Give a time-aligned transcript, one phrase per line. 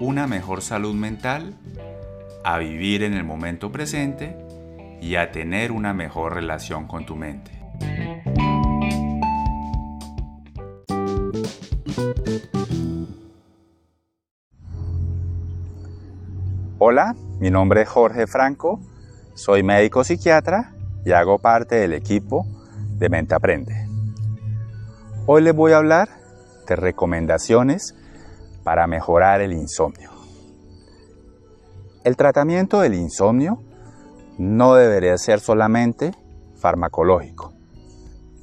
[0.00, 1.54] una mejor salud mental,
[2.44, 4.36] a vivir en el momento presente
[5.00, 7.50] y a tener una mejor relación con tu mente.
[16.78, 18.80] Hola, mi nombre es Jorge Franco,
[19.34, 20.74] soy médico psiquiatra
[21.04, 22.46] y hago parte del equipo
[22.98, 23.88] de Mente Aprende.
[25.26, 26.08] Hoy les voy a hablar
[26.68, 27.96] de recomendaciones
[28.64, 30.10] para mejorar el insomnio.
[32.04, 33.62] El tratamiento del insomnio
[34.38, 36.14] no debería ser solamente
[36.56, 37.52] farmacológico.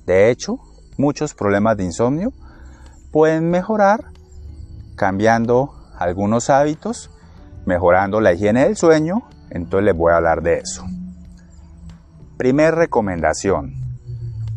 [0.06, 0.60] De hecho,
[0.98, 2.32] muchos problemas de insomnio
[3.12, 4.12] pueden mejorar
[4.96, 7.10] cambiando algunos hábitos,
[7.66, 10.86] mejorando la higiene del sueño, entonces les voy a hablar de eso.
[12.38, 13.74] Primer recomendación,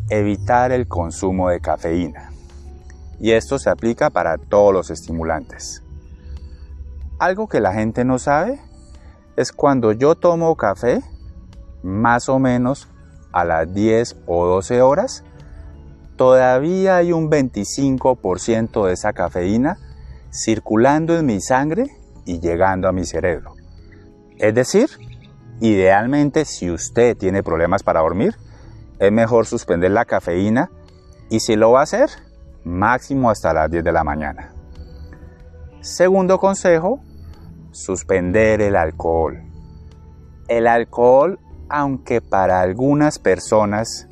[0.09, 2.28] evitar el consumo de cafeína.
[3.19, 5.83] Y esto se aplica para todos los estimulantes.
[7.19, 8.61] Algo que la gente no sabe
[9.35, 11.01] es cuando yo tomo café,
[11.83, 12.87] más o menos
[13.31, 15.23] a las 10 o 12 horas,
[16.15, 19.77] todavía hay un 25% de esa cafeína
[20.31, 21.87] circulando en mi sangre
[22.25, 23.55] y llegando a mi cerebro.
[24.37, 24.89] Es decir,
[25.59, 28.35] idealmente si usted tiene problemas para dormir,
[28.99, 30.69] es mejor suspender la cafeína
[31.29, 32.09] y si lo va a hacer,
[32.63, 34.53] máximo hasta las 10 de la mañana.
[35.81, 36.99] Segundo consejo,
[37.71, 39.41] suspender el alcohol.
[40.47, 44.07] El alcohol, aunque para algunas personas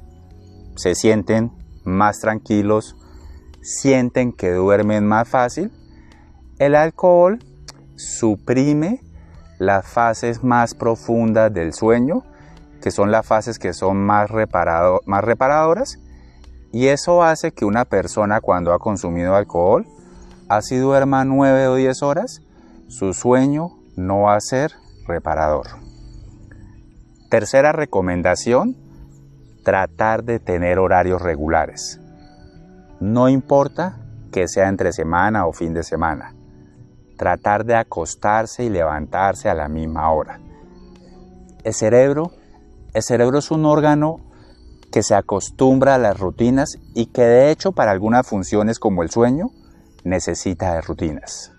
[0.76, 1.52] se sienten
[1.84, 2.96] más tranquilos,
[3.62, 5.72] sienten que duermen más fácil,
[6.60, 7.40] el alcohol
[7.96, 9.02] suprime
[9.60, 12.24] las fases más profundas del sueño,
[12.82, 16.00] que son las fases que son más, reparado, más reparadoras
[16.72, 19.86] y eso hace que una persona cuando ha consumido alcohol,
[20.50, 22.42] así duerma 9 o 10 horas,
[22.88, 24.74] su sueño no va a ser
[25.08, 25.68] reparador.
[27.30, 28.78] Tercera recomendación,
[29.64, 32.00] tratar de tener horarios regulares.
[33.00, 34.00] No importa
[34.32, 36.34] que sea entre semana o fin de semana.
[37.18, 40.40] Tratar de acostarse y levantarse a la misma hora.
[41.64, 42.32] El cerebro,
[42.94, 44.22] el cerebro es un órgano
[44.92, 49.10] que se acostumbra a las rutinas y que de hecho para algunas funciones como el
[49.10, 49.52] sueño
[50.04, 51.52] necesita de rutinas.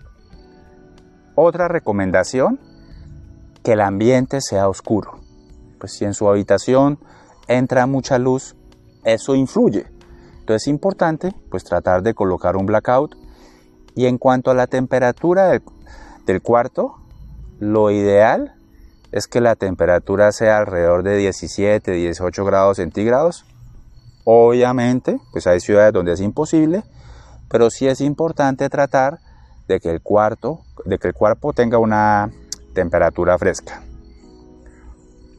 [1.34, 2.60] Otra recomendación,
[3.62, 5.20] que el ambiente sea oscuro.
[5.78, 6.98] Pues si en su habitación
[7.46, 8.56] entra mucha luz,
[9.04, 9.86] eso influye.
[10.40, 13.14] Entonces es importante pues tratar de colocar un blackout
[13.94, 15.62] y en cuanto a la temperatura del,
[16.24, 16.96] del cuarto,
[17.58, 18.57] lo ideal
[19.12, 23.46] es que la temperatura sea alrededor de 17, 18 grados centígrados.
[24.24, 26.82] Obviamente, pues hay ciudades donde es imposible,
[27.48, 29.20] pero sí es importante tratar
[29.66, 32.30] de que el cuarto, de que el cuerpo tenga una
[32.74, 33.82] temperatura fresca.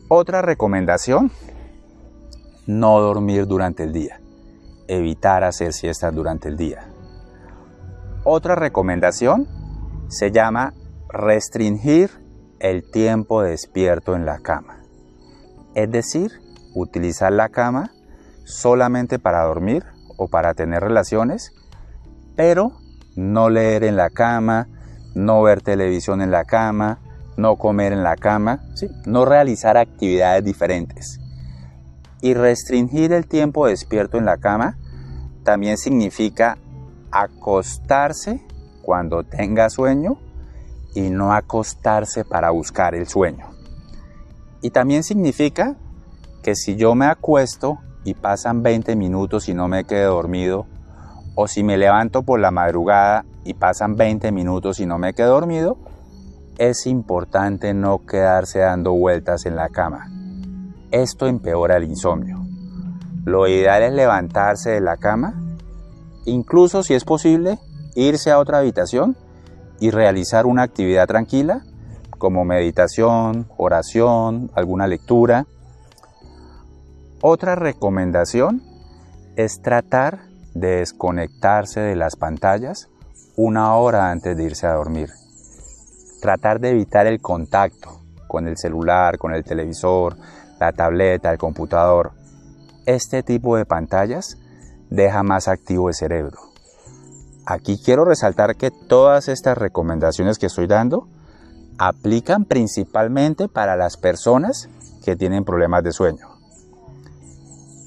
[0.07, 1.31] Otra recomendación,
[2.65, 4.19] no dormir durante el día.
[4.87, 6.87] Evitar hacer siestas durante el día.
[8.23, 9.47] Otra recomendación
[10.07, 10.73] se llama
[11.09, 12.09] restringir
[12.59, 14.79] el tiempo despierto en la cama.
[15.75, 16.31] Es decir,
[16.75, 17.91] utilizar la cama
[18.43, 19.83] solamente para dormir
[20.17, 21.53] o para tener relaciones,
[22.35, 22.73] pero
[23.15, 24.67] no leer en la cama,
[25.15, 26.99] no ver televisión en la cama,
[27.37, 28.61] no comer en la cama,
[29.05, 31.19] no realizar actividades diferentes.
[32.21, 34.77] Y restringir el tiempo despierto en la cama
[35.43, 36.57] también significa
[37.11, 38.45] acostarse
[38.81, 40.19] cuando tenga sueño
[40.93, 43.47] y no acostarse para buscar el sueño.
[44.61, 45.75] Y también significa
[46.43, 50.65] que si yo me acuesto y pasan 20 minutos y no me quedo dormido,
[51.35, 55.33] o si me levanto por la madrugada y pasan 20 minutos y no me quedo
[55.33, 55.77] dormido,
[56.57, 60.11] es importante no quedarse dando vueltas en la cama.
[60.91, 62.45] Esto empeora el insomnio.
[63.23, 65.33] Lo ideal es levantarse de la cama,
[66.25, 67.59] incluso si es posible,
[67.95, 69.15] irse a otra habitación
[69.79, 71.63] y realizar una actividad tranquila
[72.17, 75.47] como meditación, oración, alguna lectura.
[77.21, 78.61] Otra recomendación
[79.35, 80.19] es tratar
[80.53, 82.89] de desconectarse de las pantallas
[83.35, 85.09] una hora antes de irse a dormir.
[86.21, 90.17] tratar de evitar el contacto con el celular, con el televisor,
[90.59, 92.11] la tableta, el computador.
[92.85, 94.37] Este tipo de pantallas
[94.89, 96.48] deja más activo el cerebro.
[97.49, 101.07] Aquí quiero resaltar que todas estas recomendaciones que estoy dando
[101.79, 104.69] aplican principalmente para las personas
[105.03, 106.27] que tienen problemas de sueño.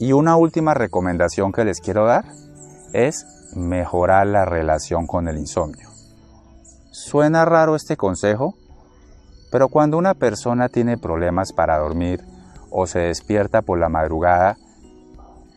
[0.00, 2.24] Y una última recomendación que les quiero dar
[2.92, 3.24] es
[3.54, 5.90] mejorar la relación con el insomnio.
[6.90, 8.56] Suena raro este consejo,
[9.52, 12.20] pero cuando una persona tiene problemas para dormir
[12.68, 14.56] o se despierta por la madrugada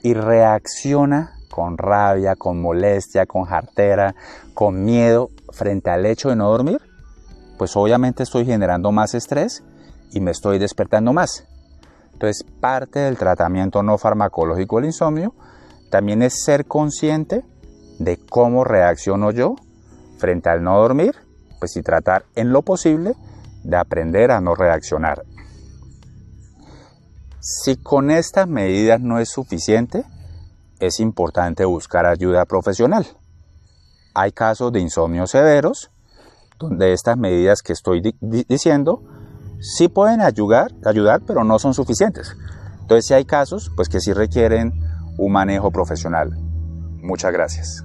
[0.03, 4.13] y reacciona con rabia, con molestia, con jartera,
[4.53, 6.81] con miedo frente al hecho de no dormir,
[7.57, 9.63] pues obviamente estoy generando más estrés
[10.11, 11.47] y me estoy despertando más.
[12.11, 15.33] Entonces, parte del tratamiento no farmacológico del insomnio
[15.89, 17.45] también es ser consciente
[17.99, 19.55] de cómo reacciono yo
[20.17, 21.15] frente al no dormir,
[21.59, 23.15] pues y tratar en lo posible
[23.63, 25.23] de aprender a no reaccionar.
[27.39, 30.03] Si con estas medidas no es suficiente,
[30.79, 33.05] es importante buscar ayuda profesional.
[34.13, 35.91] Hay casos de insomnio severos
[36.59, 39.03] donde estas medidas que estoy diciendo
[39.59, 42.35] sí pueden ayudar, ayudar, pero no son suficientes.
[42.81, 44.73] Entonces, si hay casos, pues que sí requieren
[45.17, 46.37] un manejo profesional.
[47.01, 47.83] Muchas gracias.